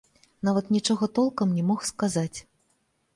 [0.47, 2.39] Нават нічога толкам не мог сказаць.